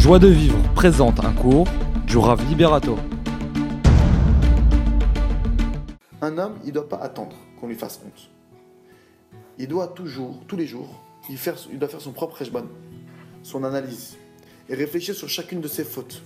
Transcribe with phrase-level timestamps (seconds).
[0.00, 1.68] Joie de vivre présente un cours
[2.06, 2.96] du Rav Liberato.
[6.22, 8.30] Un homme, il ne doit pas attendre qu'on lui fasse honte.
[9.58, 10.88] Il doit toujours, tous les jours,
[11.28, 12.62] il, faire, doit faire son propre rejban,
[13.42, 14.16] son analyse,
[14.70, 16.22] et réfléchir sur chacune de ses fautes,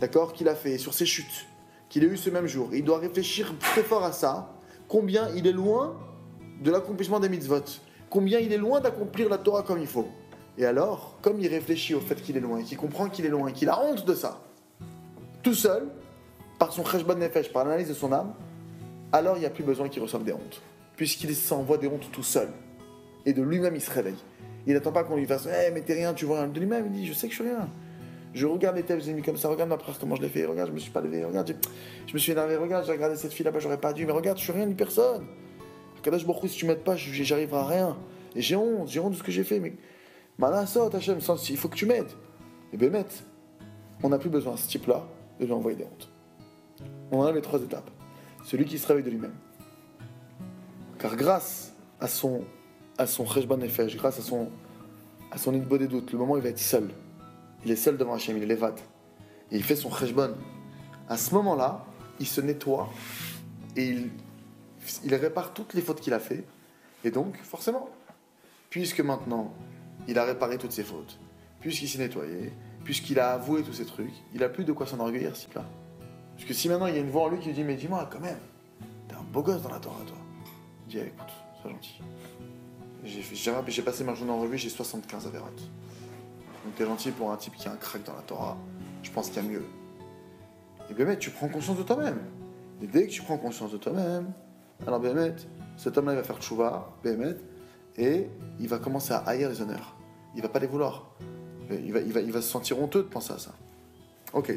[0.00, 1.46] d'accord, qu'il a fait, sur ses chutes,
[1.88, 2.68] qu'il a eu ce même jour.
[2.74, 4.52] il doit réfléchir très fort à ça,
[4.86, 5.96] combien il est loin
[6.62, 7.64] de l'accomplissement des mitzvot,
[8.10, 10.08] combien il est loin d'accomplir la Torah comme il faut?
[10.58, 13.52] Et alors, comme il réfléchit au fait qu'il est loin, qu'il comprend qu'il est loin,
[13.52, 14.42] qu'il a honte de ça,
[15.42, 15.84] tout seul,
[16.58, 18.34] par son cheshbon nefesh, par l'analyse de son âme,
[19.12, 20.60] alors il n'y a plus besoin qu'il reçoive des hontes,
[20.96, 22.48] puisqu'il s'envoie des hontes tout seul.
[23.24, 24.18] Et de lui-même, il se réveille.
[24.66, 26.46] Il n'attend pas qu'on lui fasse Eh, mais t'es rien, tu vois.
[26.46, 27.68] De lui-même, il dit Je sais que je suis rien.
[28.34, 30.68] Je regarde les thèmes ennemis comme ça, regarde ma frère comment je l'ai fait, regarde,
[30.68, 31.54] je me suis pas levé, regarde,
[32.06, 34.38] je, me suis énervé, regarde, j'ai regardé cette fille là-bas, j'aurais pas dû, mais regarde,
[34.38, 35.24] je suis rien ni personne.
[36.02, 37.96] Kadash Baruch si tu m'aides pas, j'arriverai à rien.
[38.36, 39.72] Et j'ai honte, j'ai honte de ce que j'ai fait, mais
[40.38, 42.10] Malasot, Hachem, il faut que tu m'aides.
[42.72, 43.06] Et Bémet,
[44.02, 45.04] on n'a plus besoin, ce type-là,
[45.40, 46.10] de lui envoyer des hontes.
[47.10, 47.90] On a les trois étapes.
[48.44, 49.34] Celui qui se réveille de lui-même.
[50.98, 52.44] Car grâce à son,
[52.98, 54.50] à son Nefesh, grâce à son,
[55.32, 56.88] à son des doutes, le moment où il va être seul,
[57.64, 58.78] il est seul devant Hachem, il est l'évade,
[59.50, 60.30] et il fait son Cheshban,
[61.08, 61.84] à ce moment-là,
[62.20, 62.88] il se nettoie
[63.76, 64.10] et il,
[65.04, 66.44] il répare toutes les fautes qu'il a fait.
[67.04, 67.88] Et donc, forcément,
[68.70, 69.52] puisque maintenant
[70.08, 71.18] il a réparé toutes ses fautes,
[71.60, 75.36] puisqu'il s'est nettoyé, puisqu'il a avoué tous ces trucs, il a plus de quoi s'enorgueillir,
[75.36, 75.64] ce type-là.
[76.34, 77.76] Parce que si maintenant il y a une voix en lui qui lui dit Mais
[77.76, 78.38] dis-moi, quand même,
[79.06, 80.16] t'es un beau gosse dans la Torah, toi.
[80.86, 81.28] Il dit Écoute,
[81.60, 82.00] sois gentil.
[83.04, 85.70] J'ai passé ma journée en revue, j'ai 75 avérotes.
[86.64, 88.56] Donc t'es gentil pour un type qui a un crack dans la Torah.
[89.02, 89.64] Je pense qu'il y a mieux.
[90.90, 92.18] Et bien, tu prends conscience de toi-même.
[92.80, 94.32] Et dès que tu prends conscience de toi-même,
[94.86, 95.34] alors Bémet,
[95.76, 97.36] cet homme-là il va faire tchouva, Bémet,
[97.96, 99.97] et il va commencer à haïr les honneurs
[100.34, 101.10] il va pas les vouloir.
[101.70, 103.52] Il va, il, va, il va se sentir honteux de penser à ça.
[104.32, 104.56] Ok.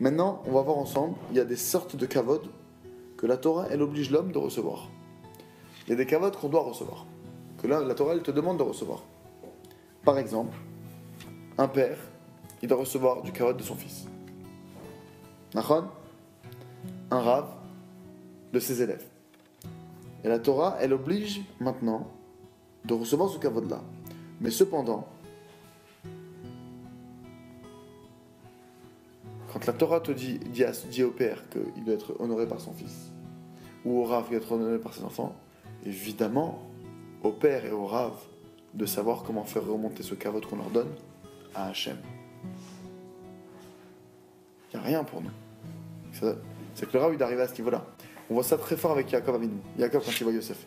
[0.00, 2.42] Maintenant, on va voir ensemble, il y a des sortes de kavod
[3.16, 4.88] que la Torah, elle oblige l'homme de recevoir.
[5.86, 7.04] Il y a des kavod qu'on doit recevoir,
[7.60, 9.02] que la Torah, elle te demande de recevoir.
[10.04, 10.56] Par exemple,
[11.58, 11.98] un père,
[12.62, 14.06] il doit recevoir du kavod de son fils.
[17.10, 17.48] Un rave
[18.52, 19.07] de ses élèves.
[20.24, 22.10] Et la Torah, elle oblige maintenant
[22.84, 23.82] de recevoir ce kavod-là.
[24.40, 25.06] Mais cependant,
[29.52, 33.10] quand la Torah te dit, dit, au père qu'il doit être honoré par son fils,
[33.84, 35.34] ou au Rav qu'il doit être honoré par ses enfants,
[35.84, 36.62] évidemment,
[37.22, 38.12] au père et au Rav
[38.74, 40.90] de savoir comment faire remonter ce kavod qu'on leur donne
[41.54, 41.96] à Hachem.
[44.72, 45.30] Il n'y a rien pour nous.
[46.12, 47.84] C'est que le Rav, il arrive à ce niveau-là.
[48.30, 49.58] On voit ça très fort avec Yaakov Avinu.
[49.78, 50.66] Yaakov quand il voit Yosef.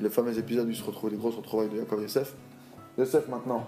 [0.00, 2.34] Le fameux épisode où il se retrouve, les grosses retrouvailles de Yaakov et Yosef.
[2.96, 3.66] Yosef maintenant,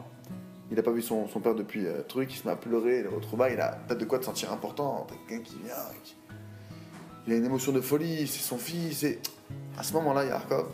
[0.71, 3.09] il n'a pas vu son, père depuis euh, truc, il se met à pleurer, les
[3.09, 5.75] retrouvailles, il a peut-être de quoi te sentir important, quelqu'un qui vient,
[7.27, 9.07] il a une émotion de folie, c'est son fils,
[9.79, 10.67] à ce moment-là, Yaakov,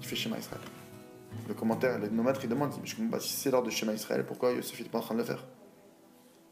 [0.00, 0.60] il fait schéma Israël.
[1.48, 4.24] Le commentaire, le maîtres, il demande, je comprends pas si c'est l'heure du schéma Israël,
[4.26, 5.44] pourquoi Yosef n'est pas en train de le faire?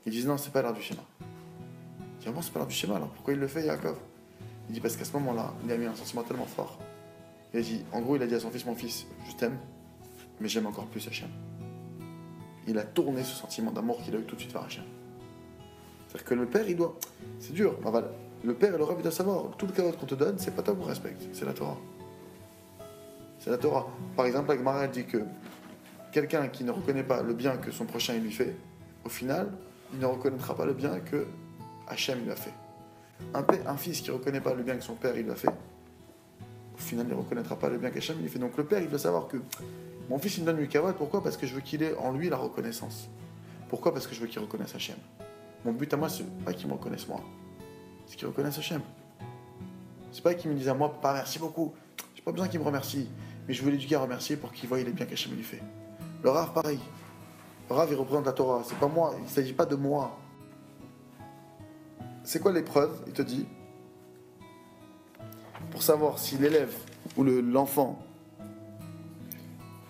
[0.06, 1.02] Ils disent non, c'est pas l'heure du schéma.
[1.20, 3.96] Il dit, ah c'est pas l'heure du schéma, alors pourquoi il le fait, Yaakov
[4.68, 6.78] il dit parce qu'à ce moment-là, il a mis un sentiment tellement fort.
[7.52, 9.58] Il a dit, en gros, il a dit à son fils, mon fils, je t'aime,
[10.40, 11.28] mais j'aime encore plus Hachem.
[12.66, 14.84] Il a tourné ce sentiment d'amour qu'il a eu tout de suite vers Hachem.
[16.08, 16.96] C'est-à-dire que le père, il doit.
[17.40, 17.78] C'est dur,
[18.44, 19.56] le père et le rêve, il doit savoir.
[19.56, 21.78] Tout le carotte qu'on te donne, c'est pas toi qu'on respecte, c'est la Torah.
[23.38, 23.86] C'est la Torah.
[24.16, 25.18] Par exemple, la Gemara, dit que
[26.12, 28.54] quelqu'un qui ne reconnaît pas le bien que son prochain lui fait,
[29.04, 29.52] au final,
[29.92, 31.26] il ne reconnaîtra pas le bien que
[31.86, 32.54] Hachem lui a fait.
[33.32, 36.78] Un, fils qui ne reconnaît pas le bien que son père il a fait, au
[36.78, 38.38] final, il ne reconnaîtra pas le bien qu'Hachem il fait.
[38.38, 39.38] Donc le père, il doit savoir que
[40.08, 40.94] mon fils, il me donne du kavod.
[40.96, 41.22] Pourquoi?
[41.22, 43.08] Parce que je veux qu'il ait en lui la reconnaissance.
[43.68, 43.92] Pourquoi?
[43.92, 44.96] Parce que je veux qu'il reconnaisse Hachem.
[45.64, 47.20] Mon but à moi, c'est pas qu'il me reconnaisse moi,
[48.06, 48.82] c'est qu'il reconnaisse Hachem.
[50.12, 51.72] C'est pas qu'il me dise à moi, pas merci beaucoup.
[52.14, 53.08] J'ai pas besoin qu'il me remercie,
[53.48, 55.62] mais je veux l'éduquer à remercier pour qu'il voie les biens qu'Hachem lui fait.
[56.22, 56.78] Le Rav, pareil.
[57.68, 58.62] Le Rav, il représente la Torah.
[58.64, 60.18] C'est pas moi, il ne s'agit pas de moi
[62.24, 62.90] c'est quoi l'épreuve?
[63.06, 63.46] Il te dit,
[65.70, 66.74] pour savoir si l'élève
[67.16, 68.02] ou l'enfant,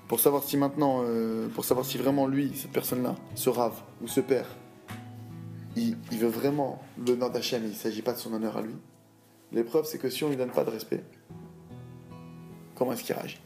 [0.09, 4.09] pour savoir si maintenant, euh, pour savoir si vraiment lui, cette personne-là, ce rave ou
[4.09, 4.49] ce père,
[5.77, 8.75] il, veut vraiment l'honneur d'Hachem, il ne s'agit pas de son honneur à lui.
[9.53, 11.03] L'épreuve, c'est que si on ne lui donne pas de respect,
[12.75, 13.41] comment est-ce qu'il réagit?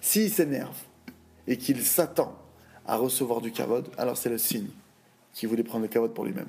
[0.00, 0.76] S'il s'énerve
[1.46, 2.34] et qu'il s'attend
[2.86, 4.68] à recevoir du kavod, alors c'est le signe
[5.32, 6.48] qu'il voulait prendre le kavod pour lui-même.